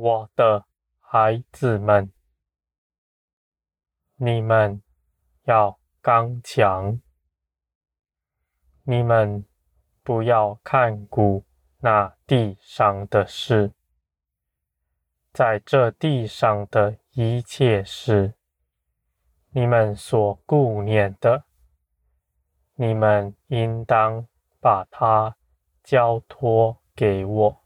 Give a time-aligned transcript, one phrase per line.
[0.00, 0.64] 我的
[0.98, 2.10] 孩子们，
[4.16, 4.82] 你们
[5.42, 6.98] 要刚强，
[8.84, 9.44] 你们
[10.02, 11.44] 不要看顾
[11.80, 13.74] 那地上的事，
[15.34, 18.32] 在这地上的一切事，
[19.50, 21.44] 你们所顾念的，
[22.76, 24.26] 你们应当
[24.60, 25.36] 把它
[25.82, 27.62] 交托给我。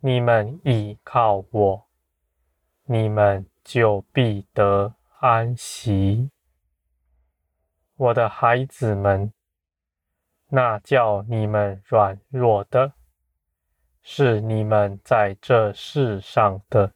[0.00, 1.88] 你们倚靠我，
[2.84, 6.30] 你们就必得安息。
[7.96, 9.32] 我的孩子们，
[10.50, 12.92] 那叫你们软弱的，
[14.00, 16.92] 是你们在这世上的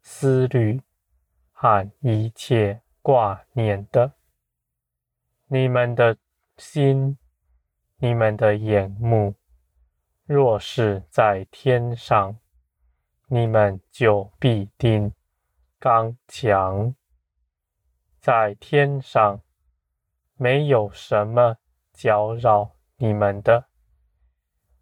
[0.00, 0.80] 思虑
[1.50, 4.12] 和一切挂念的。
[5.48, 6.16] 你们的
[6.56, 7.18] 心，
[7.96, 9.34] 你们的眼目，
[10.24, 12.36] 若是在天上，
[13.34, 15.12] 你们就必定
[15.80, 16.94] 刚强，
[18.20, 19.40] 在天上
[20.36, 21.56] 没有什么
[21.92, 23.66] 搅扰你们的，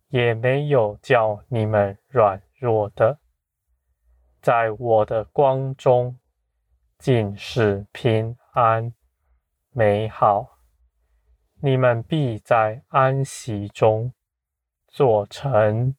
[0.09, 3.21] 也没有叫你们软弱的。
[4.43, 6.19] 在我的光中
[6.99, 8.93] 尽是平安
[9.71, 10.59] 美好，
[11.63, 14.13] 你们必在安息中
[14.89, 15.97] 做成。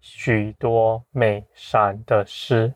[0.00, 2.74] 许多美善的事，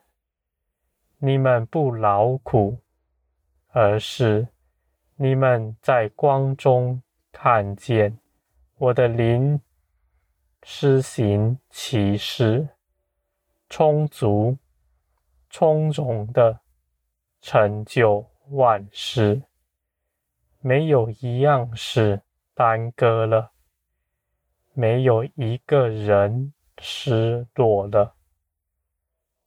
[1.18, 2.78] 你们不劳苦，
[3.68, 4.46] 而是
[5.16, 7.02] 你们在光中
[7.32, 8.18] 看见
[8.76, 9.60] 我的灵
[10.62, 12.68] 施行其事，
[13.70, 14.58] 充足、
[15.48, 16.60] 从容的
[17.40, 19.42] 成就万事，
[20.60, 22.20] 没有一样是
[22.54, 23.52] 耽搁了，
[24.74, 26.52] 没有一个人。
[26.78, 28.14] 失落了，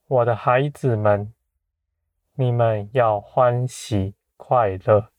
[0.06, 1.32] 我的孩子们，
[2.34, 5.10] 你们要欢喜快乐，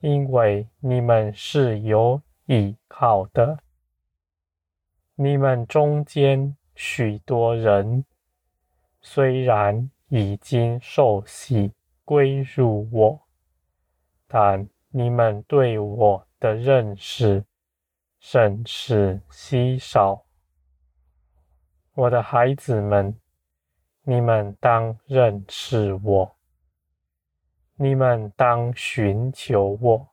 [0.00, 3.58] 因为你们是有依靠的。
[5.14, 8.04] 你们中间许多人，
[9.00, 11.72] 虽然已经受洗
[12.04, 13.20] 归入我，
[14.26, 17.44] 但你们对我的认识
[18.18, 20.24] 甚是稀少。
[21.94, 23.14] 我的孩子们，
[24.04, 26.36] 你们当认识我，
[27.74, 30.08] 你们当寻求我，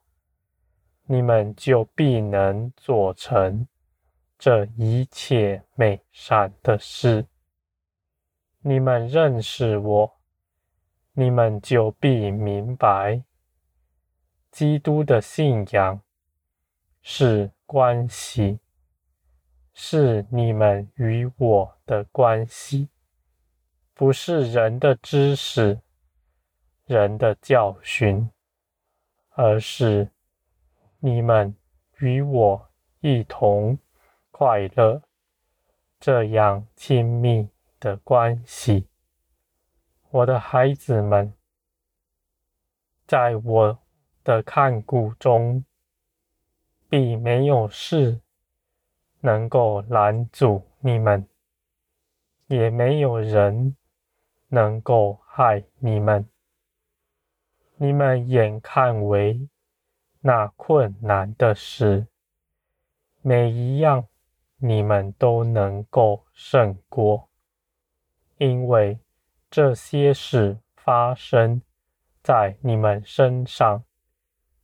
[1.06, 3.66] 你们就必能做成
[4.38, 7.26] 这一切美善的事。
[8.60, 10.20] 你们认识我，
[11.14, 13.24] 你们就必明白，
[14.52, 16.02] 基督的信仰
[17.02, 18.60] 是关系。
[19.82, 22.90] 是你们与我的关系，
[23.94, 25.80] 不是人的知识、
[26.86, 28.30] 人的教训，
[29.30, 30.12] 而是
[31.00, 31.56] 你们
[32.00, 32.70] 与我
[33.00, 33.80] 一同
[34.32, 35.02] 快乐，
[35.98, 37.48] 这样亲密
[37.80, 38.86] 的关系。
[40.10, 41.34] 我的孩子们，
[43.08, 43.80] 在我
[44.26, 45.64] 的看顾中，
[46.90, 48.20] 必没有事。
[49.22, 51.28] 能够拦阻你们，
[52.48, 53.76] 也没有人
[54.48, 56.26] 能够害你们。
[57.76, 59.48] 你们眼看为
[60.22, 62.08] 那困难的事，
[63.22, 64.08] 每一样
[64.58, 67.30] 你们都能够胜过，
[68.38, 69.00] 因为
[69.50, 71.62] 这些事发生
[72.22, 73.84] 在你们身上，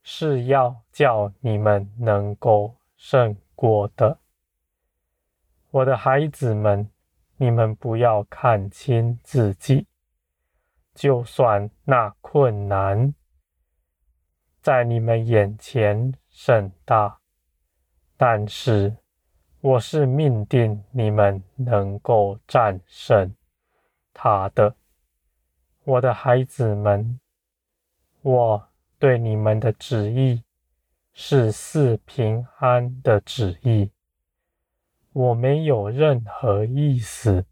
[0.03, 4.17] 是要叫你们能够胜过的。
[5.75, 6.89] 我的孩子们，
[7.35, 9.87] 你们不要看轻自己。
[10.93, 13.13] 就算那困难
[14.61, 17.19] 在你们眼前甚大，
[18.15, 18.95] 但是
[19.59, 23.35] 我是命定你们能够战胜
[24.13, 24.77] 他的。
[25.83, 27.19] 我的孩子们，
[28.21, 30.41] 我对你们的旨意
[31.11, 33.91] 是赐平安的旨意。
[35.15, 37.45] 我没有任何意思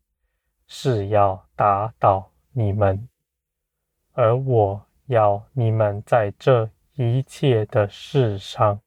[0.67, 3.07] 是要打倒你们，
[4.11, 8.81] 而我要你们在这一切的事上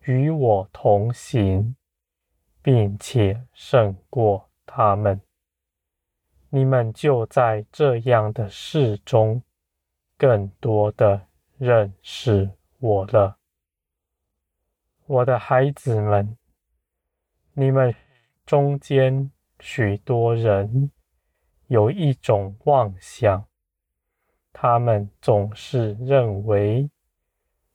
[0.00, 1.76] 与我同行，
[2.60, 5.20] 并且胜过他们。
[6.50, 9.40] 你们就在这样的事中
[10.18, 12.50] 更多的认识
[12.80, 13.36] 我了，
[15.06, 16.36] 我的孩子们。
[17.58, 17.94] 你们
[18.44, 20.90] 中间许多人
[21.68, 23.46] 有一种妄想，
[24.52, 26.90] 他们总是认为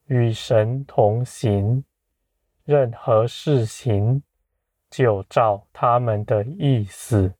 [0.05, 1.83] 与神同行，
[2.63, 4.21] 任何事情
[4.87, 7.33] 就照他们的意思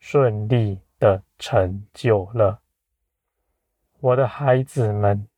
[0.00, 2.60] 顺利的成就了。
[4.00, 5.28] 我的孩子们，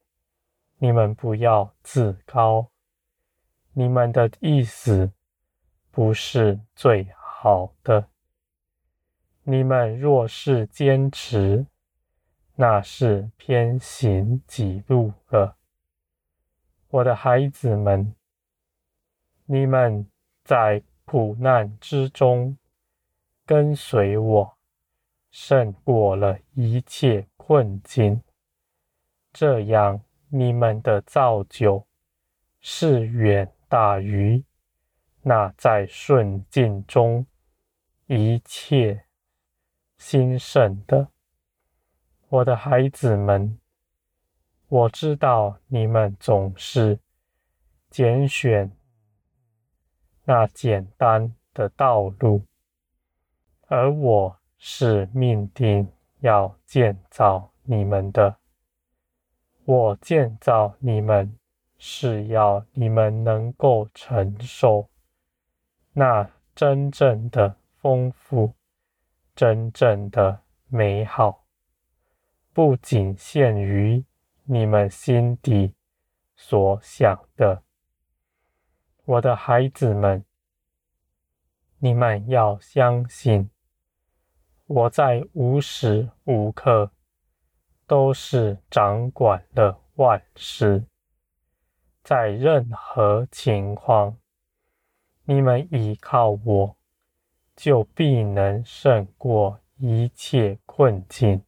[0.79, 2.71] 你们不要自高，
[3.75, 5.13] 你们的意思
[5.91, 8.09] 不是最好的。
[9.43, 11.67] 你们若是坚持，
[12.55, 15.57] 那是偏行己路了。
[16.91, 18.15] 我的孩子们，
[19.47, 20.07] 你们
[20.45, 22.57] 在苦难之中
[23.45, 24.57] 跟随我，
[25.31, 28.23] 胜过了一切困境。
[29.33, 31.87] 这样，你们的造就
[32.61, 34.45] 是远大于
[35.23, 37.27] 那在顺境中
[38.07, 39.05] 一切
[39.99, 41.09] 兴盛的。
[42.29, 43.59] 我的孩子们，
[44.69, 46.99] 我知道你们总是
[47.91, 48.71] 拣选
[50.25, 52.45] 那简单的道路，
[53.67, 55.91] 而我是命定
[56.21, 58.37] 要建造你们的。
[59.65, 61.37] 我建造你们，
[61.79, 64.89] 是要你们能够承受
[65.93, 68.55] 那真正的丰富、
[69.35, 71.45] 真正的美好，
[72.53, 74.05] 不仅限于
[74.45, 75.75] 你们心底
[76.37, 77.63] 所想的。
[79.05, 80.25] 我的孩子们，
[81.79, 83.51] 你们要相信，
[84.67, 86.91] 我在无时无刻。
[87.87, 90.87] 都是掌管了万事，
[92.05, 94.17] 在任何情况，
[95.31, 96.77] 你们依靠我，
[97.55, 101.45] 就必能胜过一切困境。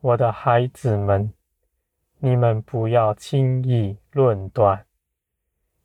[0.00, 1.32] 我的孩子们，
[2.18, 4.86] 你们不要轻易论断，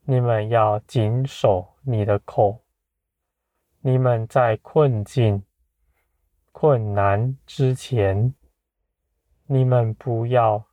[0.04, 2.62] 你们要谨守你的口。
[3.80, 5.44] 你们在困境、
[6.52, 8.36] 困难之前。
[9.48, 10.64] 你们不要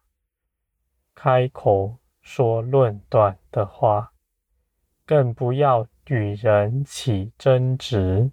[1.15, 4.13] 开口说论断的话，
[5.09, 8.31] 更不要与人起争执。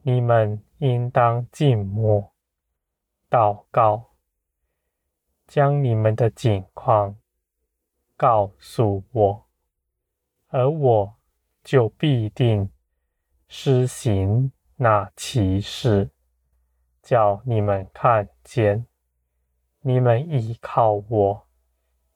[0.00, 2.32] 你们应当静默、
[3.28, 4.14] 祷告，
[5.46, 7.14] 将你们的景况
[8.16, 9.46] 告诉我，
[10.48, 11.14] 而我
[11.62, 12.70] 就必定
[13.46, 16.08] 施行那奇事，
[17.02, 18.86] 叫你们看见。
[19.82, 21.46] 你们依靠我，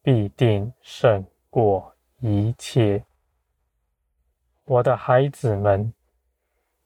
[0.01, 3.05] 必定胜过一切。
[4.71, 5.95] 我的孩子们，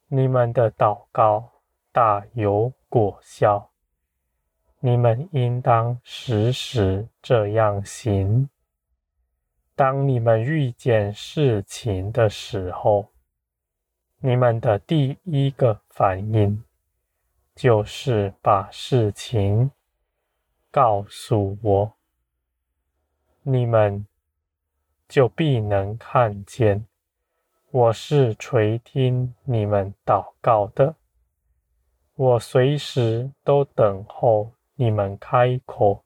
[0.07, 1.51] 你们的祷告
[1.91, 3.73] 大有果效，
[4.79, 8.49] 你们应当时时这样行。
[9.75, 13.09] 当你们遇见事情的时候，
[14.19, 16.63] 你们的第一个反应
[17.53, 19.73] 就是把事情。
[20.71, 21.97] 告诉我，
[23.43, 24.07] 你们
[25.09, 26.87] 就必能看见，
[27.75, 30.95] 我是垂听你们祷告的。
[32.15, 36.05] 我随时都等候你们开口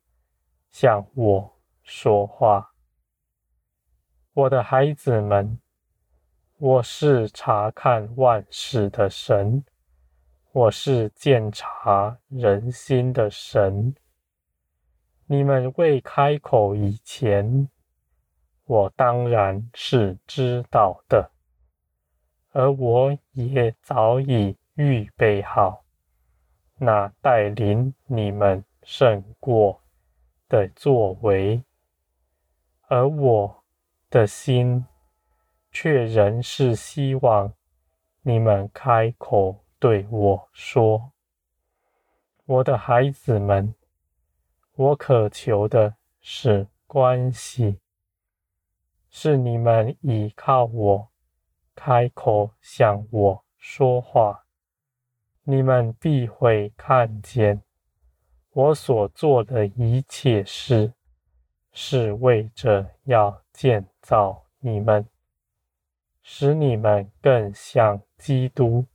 [0.71, 2.71] 向我说话。
[4.33, 5.59] 我的孩子们，
[6.59, 9.65] 我是察看万事的神，
[10.53, 13.93] 我是鉴察人心的神。
[15.27, 17.69] 你们未开口以前，
[18.67, 21.33] 我当然是知道的，
[22.59, 25.85] 而我也早已预备好
[26.79, 29.83] 那带领你们胜过
[30.49, 31.63] 的作为，
[32.89, 33.63] 而我
[34.09, 34.87] 的心
[35.71, 37.53] 却仍是希望
[38.23, 41.13] 你们开口对我说
[42.47, 43.75] ：“我的孩子们。”
[44.77, 47.81] 我渴求的是关系，
[49.11, 51.09] 是你们依靠我，
[51.77, 54.47] 开口向我说话，
[55.45, 57.63] 你们必会看见
[58.51, 60.95] 我所做的一切事，
[61.71, 65.07] 是为着要建造你们，
[66.23, 68.87] 使你们更像基督，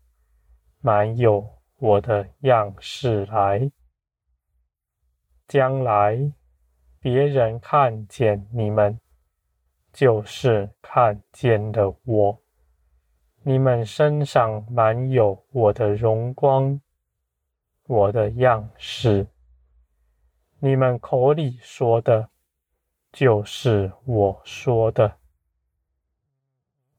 [0.80, 3.72] 满有我的样式来。
[5.48, 6.34] 将来，
[7.00, 9.00] 别人看见你们，
[9.94, 12.41] 就是看见了我。
[13.44, 16.80] 你们身上满有我的荣光，
[17.88, 19.26] 我的样式。
[20.60, 22.30] 你们口里说的，
[23.12, 25.18] 就是我说的；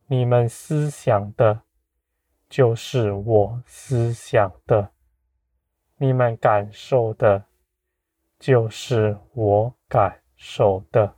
[0.07, 1.63] 你们思想的，
[2.49, 4.89] 就是我思想的；
[5.99, 7.45] 你们感受的，
[8.41, 11.15] 就是我感受的。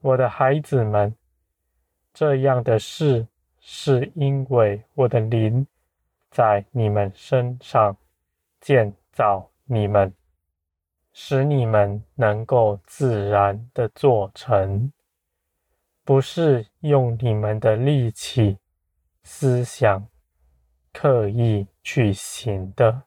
[0.00, 1.16] 我的孩子们，
[2.14, 3.26] 这样的事，
[3.70, 5.66] 是因为我的灵
[6.30, 7.94] 在你们身上
[8.62, 10.10] 建造你们。
[11.12, 14.90] 使你们能够自然的做成，
[16.04, 18.56] 不是用你们的力气、
[19.22, 20.08] 思想
[20.92, 23.02] 刻意去行的。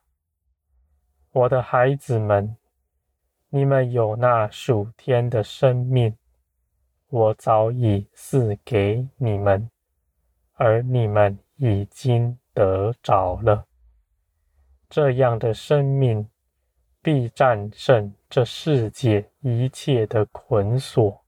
[1.32, 2.54] 我的孩子们，
[3.48, 6.14] 你们有那属天的生命，
[7.08, 9.70] 我早已赐给你们，
[10.64, 13.66] 而你们已经得着了
[14.88, 16.28] 这样的生命。
[17.04, 21.24] 必战胜这世界一切的捆锁，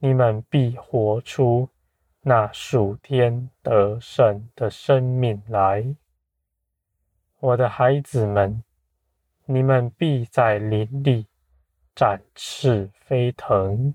[0.00, 1.68] 你们必活出
[2.22, 5.94] 那属天得胜的生命来。
[7.38, 8.64] 我的孩子们，
[9.44, 11.28] 你们必在林里
[11.94, 13.94] 展翅飞腾。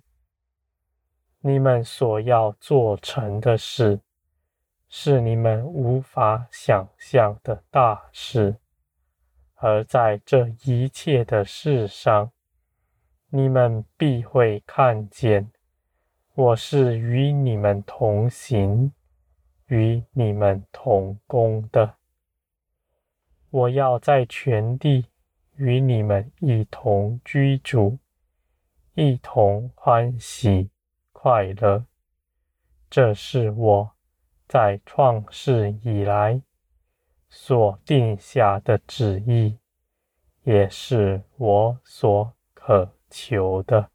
[1.41, 3.99] 你们所要做成的事，
[4.89, 8.57] 是你们无法想象的大事。
[9.55, 12.31] 而在这一切的事上，
[13.29, 15.51] 你们必会看见，
[16.35, 18.93] 我是与你们同行，
[19.65, 21.95] 与你们同工的。
[23.49, 25.07] 我要在全地
[25.55, 27.97] 与你们一同居住，
[28.93, 30.69] 一同欢喜
[31.11, 31.85] 快乐。
[32.89, 33.96] 这是我
[34.47, 36.41] 在创世以来。
[37.29, 39.57] 所定下的旨意，
[40.43, 43.89] 也是我所渴求的。